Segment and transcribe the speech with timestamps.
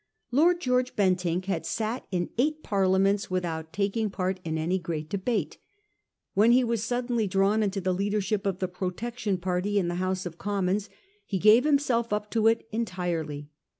[0.31, 5.59] Lord George Bentinck had sat in eight Parliaments without, taking part in any great debate.
[6.33, 10.01] When he was sud denly drawn into the leadership of the Protection party in the
[10.01, 10.89] House of Commons,
[11.23, 13.51] he gave himself up to it entirely.